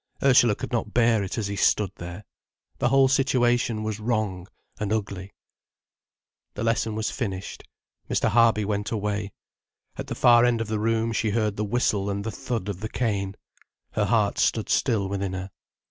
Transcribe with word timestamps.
Ursula 0.23 0.55
could 0.55 0.71
not 0.71 0.95
bear 0.95 1.21
it 1.21 1.37
as 1.37 1.45
he 1.45 1.55
stood 1.55 1.91
there. 1.97 2.23
The 2.79 2.89
whole 2.89 3.07
situation 3.07 3.83
was 3.83 3.99
wrong 3.99 4.47
and 4.79 4.91
ugly. 4.91 5.35
The 6.55 6.63
lesson 6.63 6.95
was 6.95 7.11
finished, 7.11 7.65
Mr. 8.09 8.29
Harby 8.29 8.65
went 8.65 8.89
away. 8.89 9.31
At 9.97 10.07
the 10.07 10.15
far 10.15 10.43
end 10.43 10.59
of 10.59 10.69
the 10.69 10.79
room 10.79 11.11
she 11.11 11.29
heard 11.29 11.55
the 11.55 11.63
whistle 11.63 12.09
and 12.09 12.23
the 12.23 12.31
thud 12.31 12.67
of 12.67 12.79
the 12.79 12.89
cane. 12.89 13.35
Her 13.91 14.05
heart 14.05 14.39
stood 14.39 14.69
still 14.69 15.07
within 15.07 15.33
her. 15.33 15.51